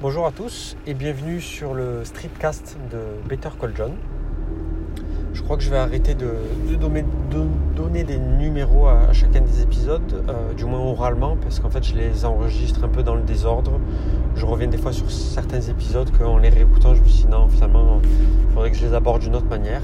[0.00, 3.96] Bonjour à tous et bienvenue sur le streetcast de Better Call John.
[5.34, 6.36] Je crois que je vais arrêter de,
[6.78, 11.96] donner, des numéros à, chacun des épisodes, euh, du moins oralement, parce qu'en fait je
[11.96, 13.80] les enregistre un peu dans le désordre.
[14.36, 17.48] Je reviens des fois sur certains épisodes qu'en les réécoutant, je me suis dit non,
[17.48, 19.82] finalement, il faudrait que je les aborde d'une autre manière.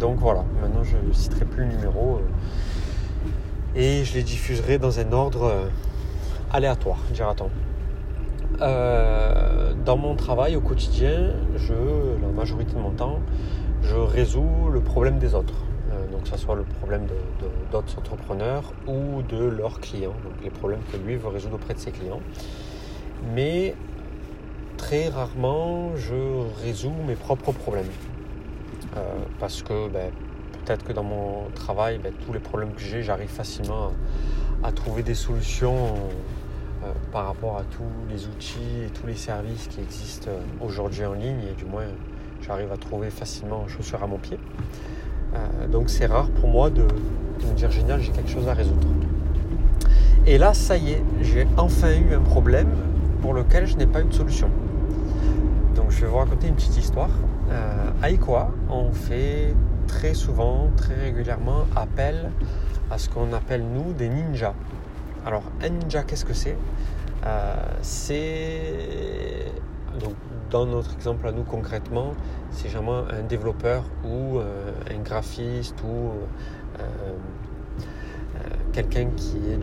[0.00, 5.00] Donc voilà, maintenant je ne citerai plus le numéro euh, et je les diffuserai dans
[5.00, 5.68] un ordre euh,
[6.50, 7.50] aléatoire, dira-t-on.
[8.60, 11.72] Euh, dans mon travail au quotidien, je,
[12.20, 13.20] la majorité de mon temps,
[13.82, 15.54] je résous le problème des autres.
[15.92, 17.06] Euh, donc, que ce soit le problème
[17.72, 21.78] d'autres entrepreneurs ou de leurs clients, donc les problèmes que lui veut résoudre auprès de
[21.78, 22.20] ses clients.
[23.34, 23.74] Mais
[24.76, 26.14] très rarement, je
[26.62, 27.90] résous mes propres problèmes.
[28.96, 29.00] Euh,
[29.38, 30.10] parce que ben,
[30.64, 33.92] peut-être que dans mon travail, ben, tous les problèmes que j'ai, j'arrive facilement
[34.62, 35.94] à trouver des solutions
[36.82, 41.04] euh, par rapport à tous les outils et tous les services qui existent euh, aujourd'hui
[41.04, 41.84] en ligne et du moins
[42.40, 44.38] j'arrive à trouver facilement chaussure à mon pied.
[45.34, 48.88] Euh, donc c'est rare pour moi de, me dire génial j'ai quelque chose à résoudre.
[50.26, 52.74] Et là ça y est, j'ai enfin eu un problème
[53.20, 54.48] pour lequel je n'ai pas eu de solution.
[55.76, 57.10] Donc je vais vous raconter une petite histoire.
[58.02, 59.54] à Iqoa, on fait
[59.86, 62.30] très souvent, très régulièrement appel
[62.90, 64.54] à ce qu'on appelle nous des ninjas.
[65.26, 66.56] Alors, un ninja, qu'est-ce que c'est?
[67.26, 69.52] Euh, C'est.
[70.50, 72.14] dans notre exemple à nous concrètement,
[72.50, 76.10] c'est vraiment un développeur ou euh, un graphiste ou
[76.80, 76.82] euh,
[78.72, 79.60] quelqu'un qui est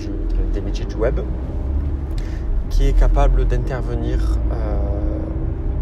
[0.53, 1.19] des métiers du web,
[2.69, 4.37] qui est capable d'intervenir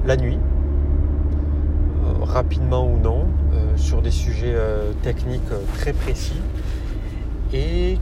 [0.05, 0.39] la nuit,
[2.21, 3.27] rapidement ou non,
[3.75, 4.55] sur des sujets
[5.01, 6.41] techniques très précis
[7.53, 7.97] et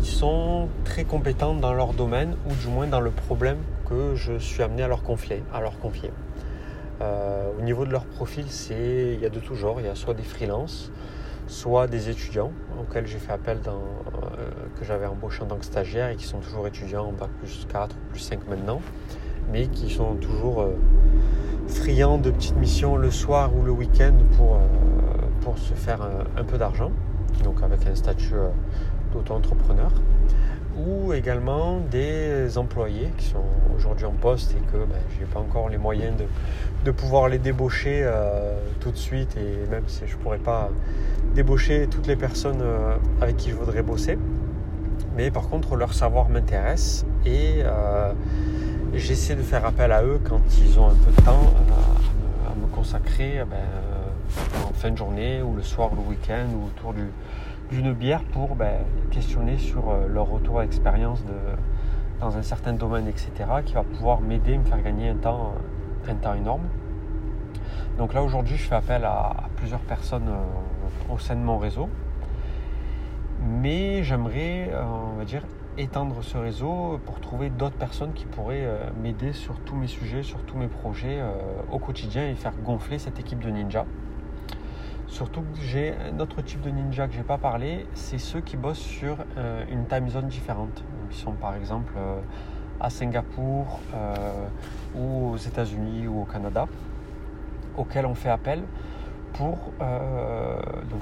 [0.00, 4.38] qui sont très compétents dans leur domaine ou du moins dans le problème que je
[4.38, 5.42] suis amené à leur confier.
[5.52, 6.10] À leur confier.
[7.00, 9.80] Euh, au niveau de leur profil, c'est il y a de tout genre.
[9.80, 10.90] Il y a soit des freelances,
[11.46, 13.70] soit des étudiants auxquels j'ai fait appel euh,
[14.78, 17.66] que j'avais embauché en tant que stagiaire et qui sont toujours étudiants en bac plus
[17.70, 18.80] 4 plus 5 maintenant,
[19.52, 20.76] mais qui sont toujours euh,
[21.68, 24.58] friands de petites missions le soir ou le week-end pour,
[25.42, 26.00] pour se faire
[26.36, 26.90] un peu d'argent,
[27.44, 28.34] donc avec un statut
[29.12, 29.92] d'auto-entrepreneurs
[30.78, 33.44] ou également des employés qui sont
[33.76, 36.14] aujourd'hui en poste et que ben, je n'ai pas encore les moyens
[36.84, 40.70] de, pouvoir les débaucher euh, tout de suite et même si je ne pourrais pas
[41.34, 44.18] débaucher toutes les personnes euh, avec qui je voudrais bosser.
[45.16, 48.12] Mais par contre, leur savoir m'intéresse et euh,
[48.94, 51.52] j'essaie de faire appel à eux quand ils ont un peu de temps
[52.46, 53.56] à, me, consacrer ben,
[54.66, 57.02] en fin de journée ou le soir, le week-end ou autour du,
[57.70, 61.22] d'une bière pour ben, questionner sur euh, leur retour expérience
[62.20, 63.30] dans un certain domaine, etc.,
[63.64, 65.54] qui va pouvoir m'aider, me faire gagner un temps,
[66.08, 66.62] un temps énorme.
[67.98, 71.88] Donc là aujourd'hui je fais appel à, plusieurs personnes euh, au sein de mon réseau.
[73.40, 74.82] Mais j'aimerais, euh,
[75.14, 75.42] on va dire,
[75.76, 78.66] étendre ce réseau pour trouver d'autres personnes qui pourraient
[79.00, 81.22] m'aider sur tous mes sujets, sur tous mes projets
[81.70, 83.86] au quotidien et faire gonfler cette équipe de ninja.
[85.08, 88.40] Surtout que j'ai un autre type de ninja que je n'ai pas parlé, c'est ceux
[88.40, 90.84] qui bossent sur euh, une time zone différente.
[91.10, 92.20] ils sont par exemple euh,
[92.78, 94.14] à Singapour euh,
[94.94, 96.66] ou aux États-Unis ou au Canada,
[97.78, 98.62] auxquels on fait appel
[99.32, 99.58] pour.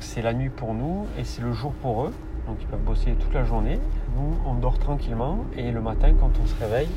[0.00, 2.12] c'est la nuit pour nous et c'est le jour pour eux.
[2.46, 3.80] Donc ils peuvent bosser toute la journée.
[4.16, 6.88] Nous, on dort tranquillement et le matin, quand on se réveille,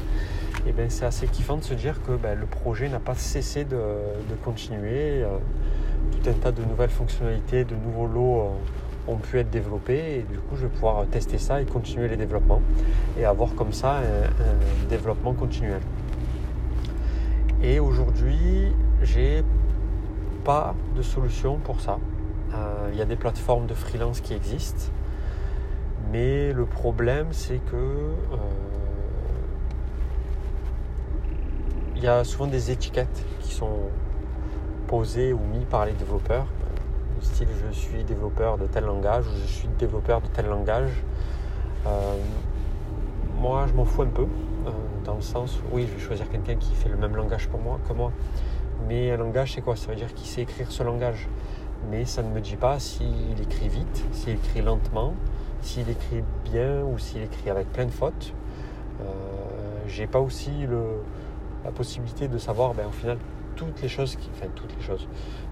[0.67, 3.65] eh ben, c'est assez kiffant de se dire que ben, le projet n'a pas cessé
[3.65, 5.25] de continuer
[6.11, 10.21] tout un tas de nouvelles fonctionnalités, de nouveaux lots euh, ont pu être développés et
[10.21, 12.61] du coup je vais pouvoir tester ça et continuer les développements
[13.17, 15.81] et avoir comme ça un, développement continuel.
[17.61, 19.43] Et aujourd'hui j'ai
[20.43, 21.99] pas de solution pour ça.
[22.53, 24.91] Euh, il y a des plateformes de freelance qui existent,
[26.11, 28.37] mais le problème c'est que euh,
[31.95, 33.89] il y a souvent des étiquettes qui sont
[34.89, 36.47] posé ou mis par les développeurs.
[37.19, 40.89] Du style je suis développeur de tel langage ou je suis développeur de tel langage.
[41.85, 41.89] Euh,
[43.39, 44.71] moi je m'en fous un peu, euh,
[45.05, 47.79] dans le sens oui je vais choisir quelqu'un qui fait le même langage pour moi
[47.87, 48.11] que moi.
[48.87, 49.75] Mais un langage c'est quoi?
[49.75, 51.27] Ça veut dire qu'il sait écrire ce langage.
[51.91, 55.13] Mais ça ne me dit pas s'il écrit vite, s'il écrit lentement,
[55.61, 58.33] s'il écrit bien ou s'il écrit avec plein de fautes.
[59.01, 59.05] Euh,
[59.87, 60.51] j'ai pas aussi
[61.63, 63.17] la possibilité de savoir ben, au final
[63.55, 65.07] toutes les choses, qui, toutes les choses,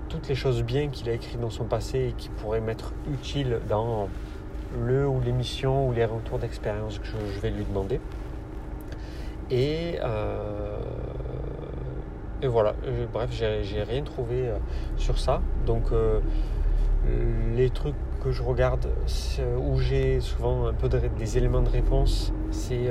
[0.10, 3.60] toutes les choses bien qu'il a écrites dans son passé et qui pourraient m'être utiles
[3.70, 4.10] dans
[4.80, 8.00] le ou l'émission ou les retours d'expérience que je, vais lui demander.
[9.50, 10.80] Et, euh,
[12.42, 12.76] et voilà,
[13.14, 14.52] bref, j'ai rien trouvé
[14.98, 15.42] sur ça.
[15.66, 15.86] Donc
[17.56, 18.88] les trucs que je regarde
[19.60, 22.90] où j'ai souvent un peu des éléments de réponse, c'est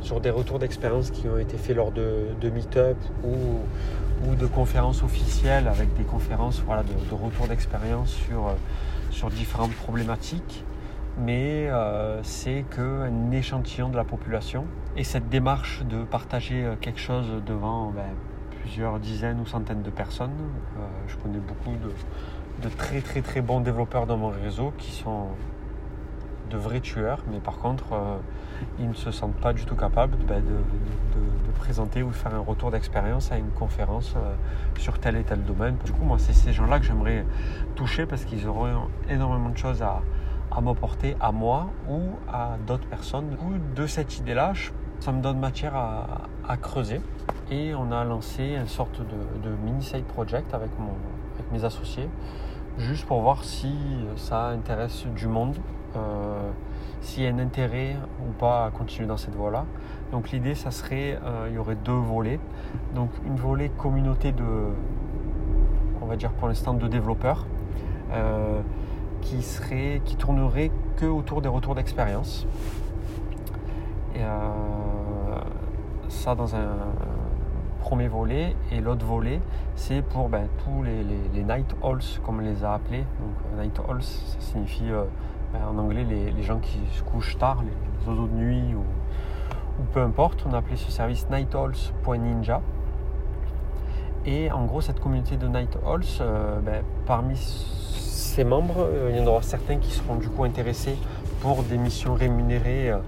[0.00, 3.34] sur des retours d'expérience qui ont été faits lors de, meet-up ou,
[4.38, 8.54] de conférences officielles avec des conférences voilà, de, de retour d'expérience sur,
[9.10, 10.64] sur différentes problématiques
[11.18, 14.64] mais euh, c'est qu'un échantillon de la population.
[14.96, 18.04] Et cette démarche de partager euh, quelque chose devant ben,
[18.60, 20.30] plusieurs dizaines ou centaines de personnes,
[20.78, 25.28] euh, je connais beaucoup de, très très très bons développeurs dans mon réseau qui sont
[26.50, 27.84] de vrais tueurs, mais par contre,
[28.78, 32.40] ils ne se sentent pas du tout capables ben, de, présenter ou de faire un
[32.40, 34.14] retour d'expérience à une conférence
[34.78, 35.76] sur tel et tel domaine.
[35.84, 37.24] Du coup, moi, c'est ces gens-là que j'aimerais
[37.74, 40.02] toucher parce qu'ils auront énormément de choses à,
[40.60, 42.00] m'apporter à moi ou
[42.32, 43.30] à d'autres personnes.
[43.30, 44.52] Du coup, de cette idée-là,
[45.00, 47.00] ça me donne matière à, creuser.
[47.50, 50.70] Et on a lancé une sorte de, mini side project avec
[51.52, 52.08] mes associés,
[52.78, 53.74] juste pour voir si
[54.16, 55.56] ça intéresse du monde,
[55.94, 56.50] euh,
[57.00, 59.64] s'il y a un intérêt ou pas à continuer dans cette voie-là.
[60.12, 62.40] Donc l'idée, ça serait, euh, il y aurait deux volets.
[62.94, 64.44] Donc une volet communauté de,
[66.00, 67.46] on va dire pour l'instant, de développeurs.
[68.12, 68.60] Euh,
[69.22, 72.46] qui, serait, qui tournerait que autour des retours d'expérience.
[74.14, 74.20] Et
[76.08, 76.68] ça dans un
[77.80, 78.54] premier volet.
[78.70, 79.40] Et l'autre volet,
[79.74, 83.04] c'est pour ben, tous les, night halls, comme on les a appelés.
[83.20, 84.90] Donc, night halls, ça signifie
[85.52, 88.82] ben, en anglais les, gens qui se couchent tard, les oiseaux de nuit ou,
[89.92, 90.44] peu importe.
[90.48, 92.62] On a appelé ce service nighthalls.ninja.
[94.24, 97.36] Et en gros, cette communauté de night halls, ben, parmi
[98.44, 98.80] membres.
[98.80, 100.96] Euh, il y en aura certains qui seront du coup intéressés
[101.40, 102.98] pour des missions rémunérées, euh,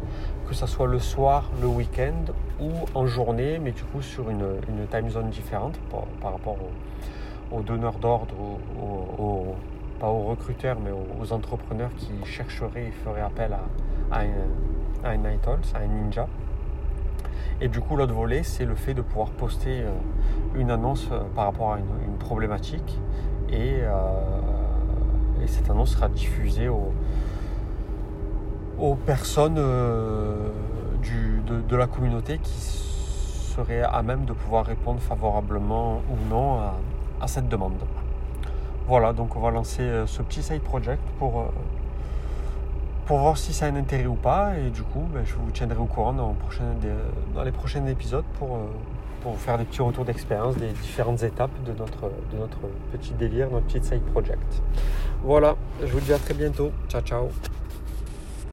[0.48, 4.60] que ce soit le soir, le week-end ou en journée, mais du coup sur une,
[4.90, 5.78] time zone différente
[6.20, 6.56] par, rapport
[7.52, 8.34] aux, donneurs d'ordre,
[9.98, 13.56] pas aux recruteurs, mais aux, entrepreneurs qui chercheraient et feraient appel
[14.10, 14.20] à,
[15.04, 16.26] un, night owl, à un ninja.
[17.60, 19.90] Et du coup, l'autre volet, c'est le fait de pouvoir poster euh,
[20.54, 22.98] une annonce par rapport à une, problématique
[23.48, 23.82] et
[25.42, 26.92] et cette annonce sera diffusée aux,
[29.06, 30.48] personnes euh,
[31.68, 36.58] de, la communauté qui seraient à même de pouvoir répondre favorablement ou non
[37.20, 37.74] à, cette demande.
[38.88, 41.44] Voilà, donc on va lancer euh, ce petit side project pour, euh,
[43.04, 44.54] pour voir si ça a un intérêt ou pas.
[44.56, 46.34] Et du coup, ben, je vous tiendrai au courant dans,
[47.44, 48.58] les prochains épisodes pour,
[49.20, 53.12] pour vous faire des petits retours d'expérience des différentes étapes de notre, de notre petit
[53.12, 54.62] délire, notre petit side project.
[55.22, 56.72] Voilà, je vous dis à très bientôt.
[56.88, 57.28] Ciao, ciao.